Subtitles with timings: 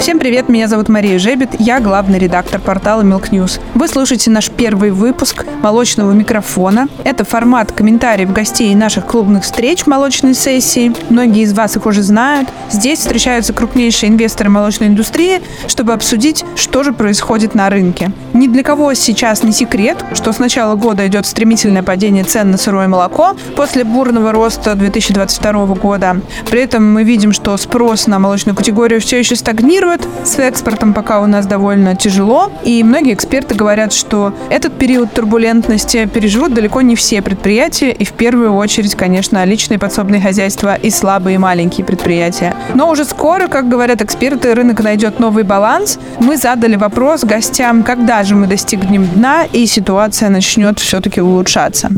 [0.00, 3.60] Всем привет, меня зовут Мария Жебет, я главный редактор портала Milk News.
[3.74, 6.88] Вы слушаете наш первый выпуск «Молочного микрофона».
[7.04, 10.90] Это формат комментариев гостей наших клубных встреч молочной сессии.
[11.10, 12.48] Многие из вас их уже знают.
[12.70, 18.10] Здесь встречаются крупнейшие инвесторы молочной индустрии, чтобы обсудить, что же происходит на рынке.
[18.32, 22.56] Ни для кого сейчас не секрет, что с начала года идет стремительное падение цен на
[22.56, 26.22] сырое молоко после бурного роста 2022 года.
[26.50, 30.08] При этом мы видим, что спрос на молочную категорию все еще стагнирует, стагнирует.
[30.24, 32.50] С экспортом пока у нас довольно тяжело.
[32.62, 37.90] И многие эксперты говорят, что этот период турбулентности переживут далеко не все предприятия.
[37.92, 42.54] И в первую очередь, конечно, личные подсобные хозяйства и слабые маленькие предприятия.
[42.74, 45.98] Но уже скоро, как говорят эксперты, рынок найдет новый баланс.
[46.20, 51.88] Мы задали вопрос гостям, когда же мы достигнем дна и ситуация начнет все-таки улучшаться.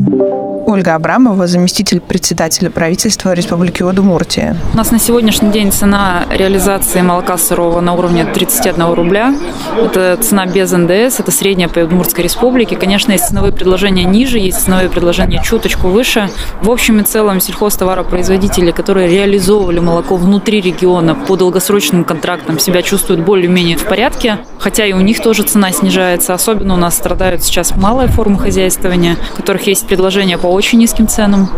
[0.65, 4.55] Ольга Абрамова, заместитель председателя правительства Республики Удмуртия.
[4.73, 9.35] У нас на сегодняшний день цена реализации молока сырого на уровне 31 рубля.
[9.77, 12.75] Это цена без НДС, это средняя по Удмуртской республике.
[12.75, 16.29] Конечно, есть ценовые предложения ниже, есть ценовые предложения чуточку выше.
[16.61, 23.21] В общем и целом сельхозтоваропроизводители, которые реализовывали молоко внутри региона по долгосрочным контрактам, себя чувствуют
[23.21, 26.33] более-менее в порядке, хотя и у них тоже цена снижается.
[26.33, 31.07] Особенно у нас страдают сейчас малые формы хозяйствования, у которых есть предложения по очень низким
[31.07, 31.49] ценам.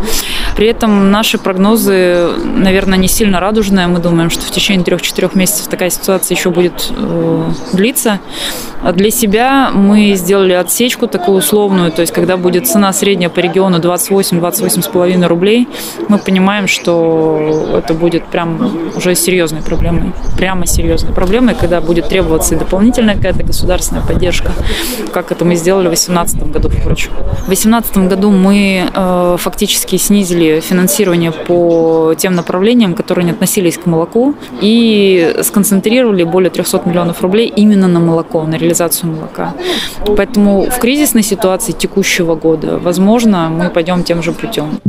[0.56, 3.86] При этом наши прогнозы, наверное, не сильно радужные.
[3.86, 8.20] Мы думаем, что в течение трех-четырех месяцев такая ситуация еще будет э, длиться.
[8.82, 13.40] А для себя мы сделали отсечку такую условную, то есть когда будет цена средняя по
[13.40, 15.66] региону 28-28,5 рублей,
[16.08, 20.12] мы понимаем, что это будет прям уже серьезной проблемой.
[20.36, 24.52] Прямо серьезной проблемой, когда будет требоваться и дополнительная какая-то государственная поддержка,
[25.12, 27.10] как это мы сделали в 2018 году, впрочем.
[27.12, 33.86] В 2018 году мы э, фактически снизили финансирование по тем направлениям, которые не относились к
[33.86, 39.54] молоку, и сконцентрировали более 300 миллионов рублей именно на молоко, на реализацию молока.
[40.16, 44.80] Поэтому в кризисной ситуации текущего года, возможно, мы пойдем тем же путем.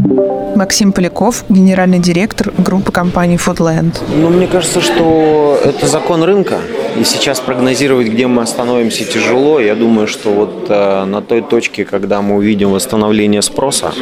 [0.55, 3.95] Максим Поляков, генеральный директор группы компании Foodland.
[4.15, 6.57] Ну, мне кажется, что это закон рынка.
[6.99, 9.59] И сейчас прогнозировать, где мы остановимся, тяжело.
[9.59, 13.93] Я думаю, что вот э, на той точке, когда мы увидим восстановление спроса,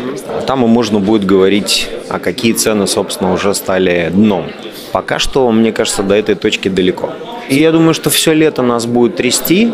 [0.47, 4.45] там и можно будет говорить, а какие цены, собственно, уже стали дном.
[4.93, 7.09] Пока что, мне кажется, до этой точки далеко.
[7.49, 9.69] И я думаю, что все лето нас будет трясти.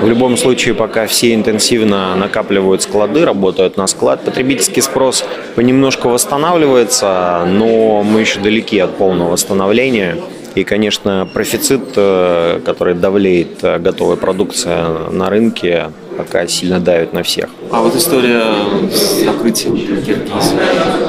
[0.00, 7.46] В любом случае, пока все интенсивно накапливают склады, работают на склад, потребительский спрос понемножку восстанавливается,
[7.46, 10.16] но мы еще далеки от полного восстановления.
[10.54, 17.22] И, конечно, профицит, э, который давлеет э, готовая продукция на рынке, пока сильно давит на
[17.22, 17.48] всех.
[17.70, 18.42] А вот история
[18.90, 20.58] с закрытием Киргизии,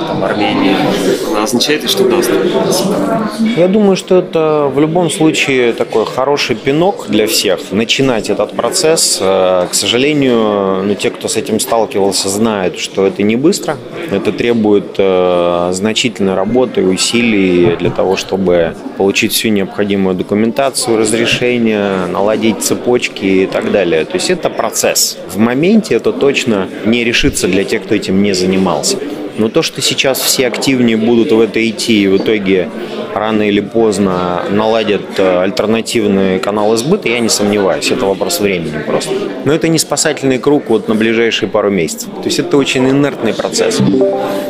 [0.07, 0.75] там, Армении,
[1.29, 2.31] она означает, что даст?
[3.57, 7.59] Я думаю, что это в любом случае такой хороший пинок для всех.
[7.71, 9.19] Начинать этот процесс.
[9.21, 13.77] Э, к сожалению, ну, те, кто с этим сталкивался, знают, что это не быстро.
[14.11, 22.05] Это требует э, значительной работы и усилий для того, чтобы получить всю необходимую документацию, разрешение,
[22.07, 24.05] наладить цепочки и так далее.
[24.05, 24.92] То есть это процесс.
[25.27, 28.97] В моменте это точно не решится для тех, кто этим не занимался.
[29.37, 32.69] Но то, что сейчас все активнее будут в это идти и в итоге
[33.13, 37.91] рано или поздно наладят э, альтернативные каналы сбыта, я не сомневаюсь.
[37.91, 39.13] Это вопрос времени просто.
[39.45, 42.09] Но это не спасательный круг вот на ближайшие пару месяцев.
[42.21, 43.79] То есть это очень инертный процесс.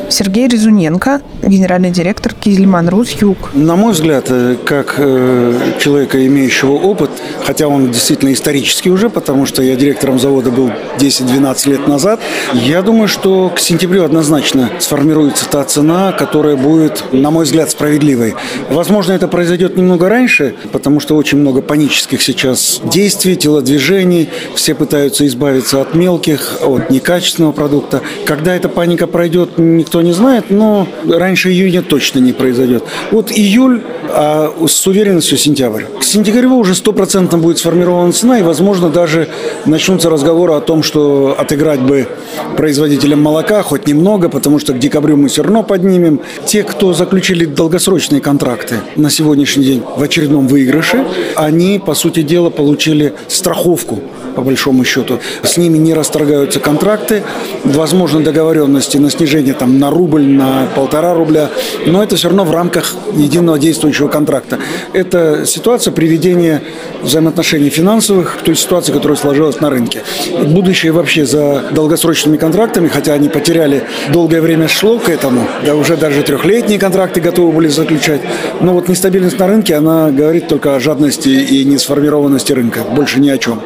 [0.10, 3.52] Сергей Резуненко, генеральный директор Кизельман Рус Юг.
[3.54, 7.10] На мой взгляд, э, как э, человека, имеющего опыт,
[7.44, 12.20] хотя он действительно исторический уже, потому что я директором завода был 10-12 лет назад,
[12.54, 18.36] я думаю, что к сентябрю однозначно сформируется та цена, которая будет, на мой взгляд, справедливой.
[18.70, 24.30] Возможно, это произойдет немного раньше, потому что очень много панических сейчас действий, телодвижений.
[24.56, 28.02] Все пытаются избавиться от мелких, от некачественного продукта.
[28.26, 32.84] Когда эта паника пройдет, никто не знает, но раньше июня точно не произойдет.
[33.12, 35.84] Вот июль, а с уверенностью сентябрь.
[36.00, 39.28] К сентябрю уже стопроцентно будет сформирована цена, и, возможно, даже
[39.66, 42.08] начнутся разговоры о том, что отыграть бы
[42.56, 46.22] производителям молока хоть немного, потому что к декабрю мы все равно поднимем.
[46.46, 51.04] Те, кто заключили долгосрочные контракты на сегодняшний день в очередном выигрыше,
[51.36, 54.00] они, по сути дела, получили страховку
[54.36, 55.20] по большому счету.
[55.44, 57.24] С ними не расторгаются контракты,
[57.64, 61.50] возможно договоренности на снижение там, на рубль, на полтора рубля,
[61.86, 64.60] но это все равно в рамках единого действующего контракта.
[64.94, 66.62] Это ситуация приведения
[67.02, 70.04] взаимоотношений финансовых к той ситуации, которая сложилась на рынке.
[70.46, 75.76] Будущее вообще за долгосрочными контрактами, хотя они потеряли долгое время время шло к этому, да
[75.76, 78.22] уже даже трехлетние контракты готовы были заключать.
[78.62, 83.30] Но вот нестабильность на рынке, она говорит только о жадности и несформированности рынка, больше ни
[83.30, 83.62] о чем.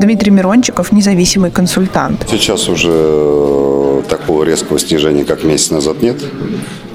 [0.00, 2.26] Дмитрий Мирончиков, независимый консультант.
[2.30, 6.16] Сейчас уже э, такого резкого снижения, как месяц назад, нет.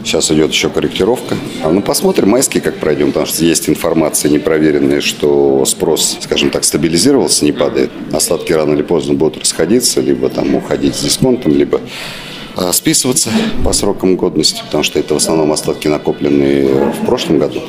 [0.04, 1.36] Сейчас идет еще корректировка.
[1.64, 6.64] А ну, посмотрим майский, как пройдем, потому что есть информация непроверенная, что спрос, скажем так,
[6.64, 7.92] стабилизировался, не падает.
[8.12, 11.82] Остатки рано или поздно будут расходиться, либо там уходить с дисконтом, либо
[12.72, 13.30] списываться
[13.64, 17.62] по срокам годности, потому что это в основном остатки накопленные в прошлом году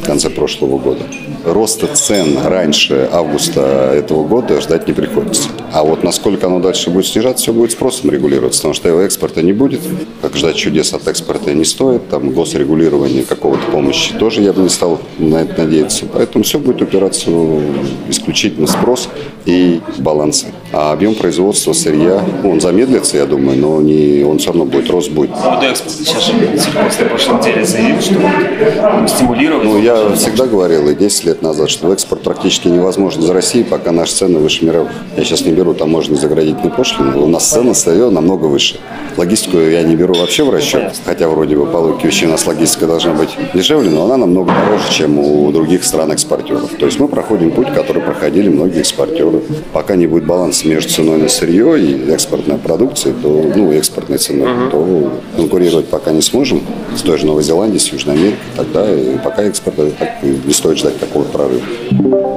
[0.00, 1.04] в конце прошлого года.
[1.44, 5.48] Роста цен раньше августа этого года ждать не приходится.
[5.74, 9.42] А вот насколько оно дальше будет снижаться, все будет спросом регулироваться, потому что его экспорта
[9.42, 9.80] не будет.
[10.22, 12.08] Как ждать чудес от экспорта не стоит.
[12.08, 16.06] Там госрегулирование какого-то помощи тоже я бы не стал на это надеяться.
[16.12, 17.28] Поэтому все будет упираться
[18.08, 19.08] исключительно спрос
[19.46, 20.46] и балансы.
[20.72, 25.10] А объем производства сырья, он замедлится, я думаю, но не, он все равно будет, рост
[25.10, 25.30] будет.
[25.30, 30.94] До экспорта сейчас же на прошлой неделе заявил, что стимулировать ну, я всегда говорил, и
[30.94, 34.92] 10 лет назад, что экспорт практически невозможен из России, пока наши цены выше мировых.
[35.16, 38.78] Я сейчас не беру таможенные заградительные пошлины, у нас цены сырье намного выше.
[39.16, 42.46] Логистику я не беру вообще в расчет, хотя вроде бы по логике вещей у нас
[42.46, 46.70] логистика должна быть дешевле, но она намного дороже, чем у других стран-экспортеров.
[46.78, 49.42] То есть мы проходим путь, который проходили многие экспортеры.
[49.72, 54.48] Пока не будет баланса между ценой на сырье и экспортной продукцией, то, ну, экспортной ценой,
[54.48, 54.70] uh-huh.
[54.70, 56.62] то конкурировать пока не сможем
[56.94, 60.52] с той же Новой Зеландией, с Южной Америкой, тогда и пока экспорт экспорта так не
[60.52, 61.62] стоит ждать такого прорыва.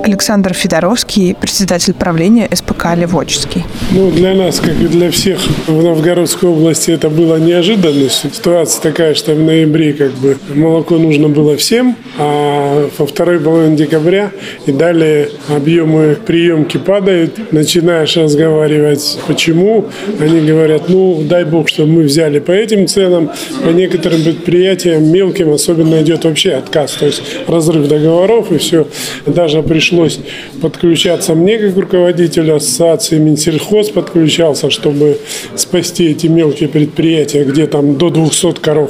[0.03, 3.63] Александр Федоровский, председатель правления СПК «Левоческий».
[3.91, 8.29] Ну, для нас, как и для всех в Новгородской области, это было неожиданностью.
[8.31, 13.77] Ситуация такая, что в ноябре как бы молоко нужно было всем, а во второй половине
[13.77, 14.31] декабря
[14.65, 17.51] и далее объемы приемки падают.
[17.51, 19.85] Начинаешь разговаривать, почему.
[20.19, 23.31] Они говорят, ну, дай бог, чтобы мы взяли по этим ценам.
[23.63, 26.91] По некоторым предприятиям мелким особенно идет вообще отказ.
[26.93, 28.87] То есть разрыв договоров и все.
[29.25, 30.19] Даже пришлось
[30.61, 35.17] подключаться мне, как руководителю ассоциации, Минсельхоз подключался, чтобы
[35.55, 38.89] спасти эти мелкие предприятия, где там до 200 коров.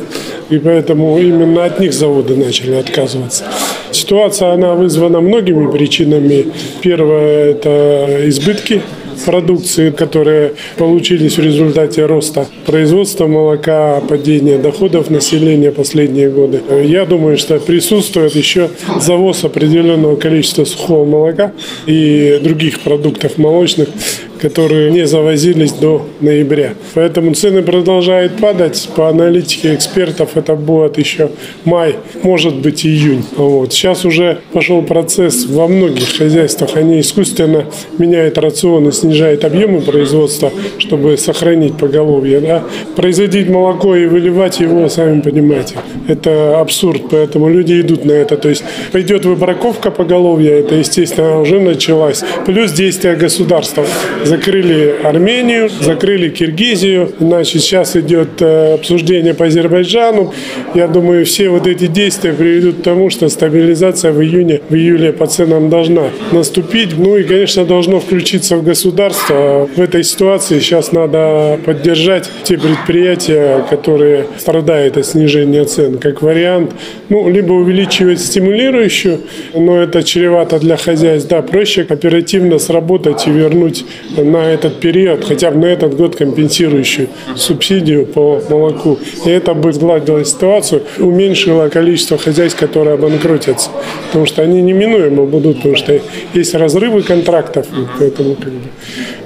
[0.49, 3.43] И поэтому именно от них заводы начали отказываться.
[3.91, 6.47] Ситуация, она вызвана многими причинами.
[6.81, 8.81] Первое– это избытки
[9.25, 16.61] продукции, которые получились в результате роста производства молока, падения доходов населения последние годы.
[16.83, 18.69] Я думаю, что присутствует еще
[18.99, 21.51] завоз определенного количества сухого молока
[21.85, 23.89] и других продуктов молочных,
[24.39, 26.73] которые не завозились до ноября.
[26.93, 28.89] Поэтому цены продолжают падать.
[28.95, 31.29] По аналитике экспертов это будет еще
[31.65, 33.23] май, может быть июнь.
[33.35, 33.73] Вот.
[33.73, 36.75] Сейчас уже пошел процесс во многих хозяйствах.
[36.75, 37.65] Они искусственно
[37.97, 42.39] меняют рацион и снижают объемы производства, чтобы сохранить поголовье.
[42.39, 42.63] Да?
[42.95, 45.75] Производить молоко и выливать его, сами понимаете,
[46.07, 47.03] это абсурд.
[47.11, 48.37] Поэтому люди идут на это.
[48.37, 52.23] То есть пойдет выбраковка поголовья, это, естественно, уже началась.
[52.45, 53.85] Плюс действия государства
[54.27, 57.11] закрыли Армению, закрыли Киргизию.
[57.19, 60.33] Значит, сейчас идет э, обсуждение по Азербайджану.
[60.75, 65.13] Я думаю, все вот эти действия приведут к тому, что стабилизация в июне, в июле
[65.13, 66.97] по ценам должна наступить.
[66.97, 69.69] Ну и, конечно, должно включиться в государство.
[69.75, 75.97] В этой ситуации сейчас надо поддержать те предприятия, которые страдают от снижения цен.
[75.97, 76.71] Как вариант,
[77.09, 79.21] ну, либо увеличивать стимулирующую,
[79.53, 81.29] но это чревато для хозяйств.
[81.29, 83.85] Да, проще оперативно сработать и вернуть
[84.23, 88.99] на этот период, хотя бы на этот год компенсирующую субсидию по молоку.
[89.25, 93.69] И это бы сгладило ситуацию, уменьшило количество хозяйств, которые обанкротятся.
[94.07, 95.99] Потому что они неминуемо будут, потому что
[96.33, 97.67] есть разрывы контрактов,
[97.99, 98.69] поэтому как бы,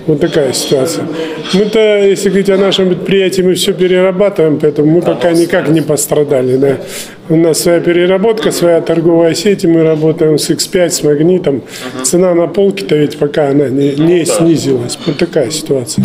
[0.08, 1.06] вот такая ситуация.
[1.54, 6.58] Мы-то, если говорить о нашем предприятии, мы все перерабатываем, поэтому мы пока никак не пострадали.
[6.58, 6.78] Да.
[7.30, 11.62] У нас своя переработка, своя торговая сеть, и мы работаем с X5, с магнитом.
[12.04, 14.81] Цена на полке-то ведь пока она не, не снизилась.
[15.06, 16.04] Вот такая ситуация.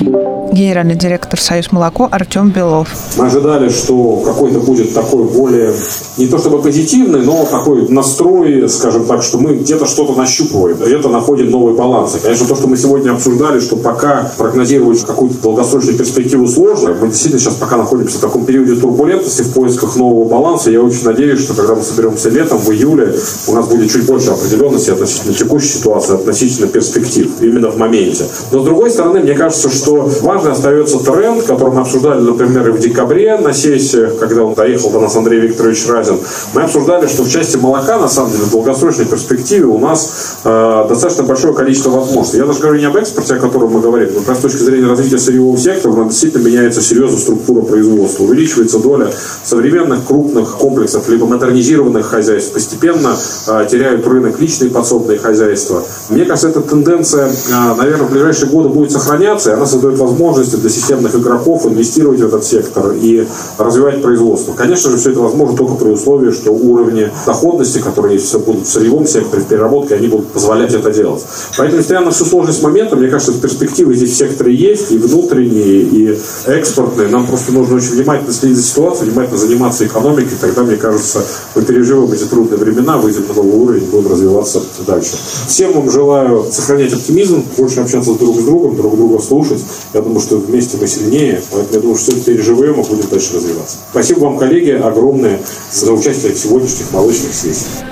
[0.53, 2.89] Генеральный директор Союз молоко Артем Белов.
[3.17, 5.73] Мы ожидали, что какой-то будет такой более,
[6.17, 11.09] не то чтобы позитивный, но такой настрой, скажем так, что мы где-то что-то нащупываем, где-то
[11.09, 12.21] находим новые балансы.
[12.21, 16.95] Конечно, то, что мы сегодня обсуждали, что пока прогнозировать какую-то долгосрочную перспективу сложно.
[17.01, 20.71] Мы действительно сейчас пока находимся в таком периоде турбулентности в поисках нового баланса.
[20.71, 23.15] Я очень надеюсь, что когда мы соберемся летом, в июле,
[23.49, 28.25] у нас будет чуть больше определенности относительно текущей ситуации, относительно перспектив, именно в моменте.
[28.53, 32.73] Но, с другой стороны, мне кажется, что важный остается тренд, который мы обсуждали, например, и
[32.73, 36.19] в декабре на сессиях, когда он доехал до нас Андрей Викторович Разин.
[36.53, 40.87] Мы обсуждали, что в части молока, на самом деле, в долгосрочной перспективе у нас э,
[40.89, 42.39] достаточно большое количество возможностей.
[42.39, 45.19] Я даже говорю не об экспорте, о котором мы говорим, но с точки зрения развития
[45.19, 48.25] сырьевого сектора, у нас действительно меняется серьезно структура производства.
[48.25, 49.11] Увеличивается доля
[49.45, 52.53] современных крупных комплексов, либо модернизированных хозяйств.
[52.53, 53.15] Постепенно
[53.47, 55.85] э, теряют рынок личные подсобные хозяйства.
[56.09, 60.57] Мне кажется, эта тенденция, э, наверное, в ближайшие годы будет сохраняться, и она создает возможности
[60.57, 63.27] для системных игроков инвестировать в этот сектор и
[63.59, 64.53] развивать производство.
[64.53, 68.71] Конечно же, все это возможно только при условии, что уровни доходности, которые есть, будут в
[68.71, 71.25] сырьевом секторе, в переработке, они будут позволять это делать.
[71.57, 75.83] Поэтому, несмотря на всю сложность момента, мне кажется, перспективы здесь в секторе есть, и внутренние,
[75.83, 77.09] и экспортные.
[77.09, 81.23] Нам просто нужно очень внимательно следить за ситуацией, внимательно заниматься экономикой, тогда, мне кажется,
[81.55, 85.17] мы переживем эти трудные времена, выйдем на новый уровень, будем развиваться дальше.
[85.49, 89.63] Всем вам желаю сохранять оптимизм, больше общаться друг с другом, друг друга слушать.
[89.93, 93.09] Я думаю, что вместе мы сильнее, поэтому я думаю, что все это переживем и будем
[93.09, 93.79] дальше развиваться.
[93.91, 95.41] Спасибо вам, коллеги, огромное
[95.73, 97.85] за участие в сегодняшних молочных сессиях.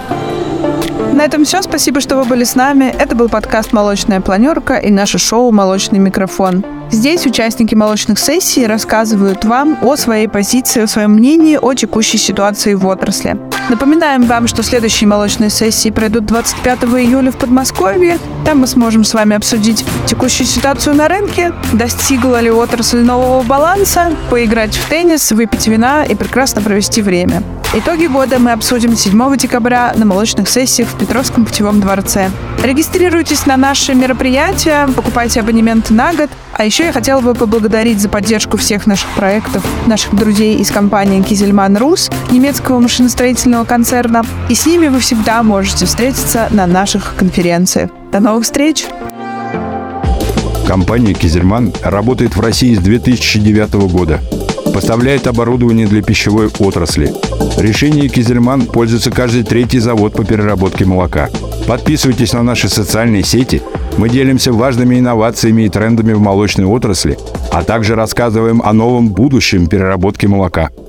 [1.15, 1.63] На этом все.
[1.63, 2.93] Спасибо, что вы были с нами.
[2.99, 6.65] Это был подкаст «Молочная планерка» и наше шоу «Молочный микрофон».
[6.91, 12.75] Здесь участники молочных сессий рассказывают вам о своей позиции, о своем мнении о текущей ситуации
[12.75, 13.39] в отрасли.
[13.71, 18.19] Напоминаем вам, что следующие молочные сессии пройдут 25 июля в Подмосковье.
[18.45, 24.13] Там мы сможем с вами обсудить текущую ситуацию на рынке, достигла ли отрасль нового баланса,
[24.31, 27.43] поиграть в теннис, выпить вина и прекрасно провести время.
[27.77, 32.31] Итоги года мы обсудим 7 декабря на молочных сессиях в Петровском путевом дворце.
[32.63, 36.31] Регистрируйтесь на наши мероприятия, покупайте абонементы на год.
[36.53, 41.23] А еще я хотела бы поблагодарить за поддержку всех наших проектов, наших друзей из компании
[41.23, 44.25] Кизельман Рус, немецкого машиностроительного концерна.
[44.49, 47.91] И с ними вы всегда можете встретиться на наших конференциях.
[48.15, 48.87] До новых встреч!
[50.69, 54.21] Компания «Кизельман» работает в России с 2009 года.
[54.73, 57.13] Поставляет оборудование для пищевой отрасли.
[57.59, 61.29] Решение «Кизельман» пользуется каждый третий завод по переработке молока.
[61.67, 63.63] Подписывайтесь на наши социальные сети.
[63.97, 67.19] Мы делимся важными инновациями и трендами в молочной отрасли,
[67.51, 70.71] а также рассказываем о новом будущем переработки молока–